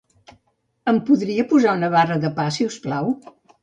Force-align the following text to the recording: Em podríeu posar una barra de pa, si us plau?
Em 0.93 0.99
podríeu 1.11 1.47
posar 1.53 1.79
una 1.83 1.93
barra 1.99 2.21
de 2.27 2.35
pa, 2.41 2.51
si 2.61 2.71
us 2.73 2.85
plau? 2.89 3.19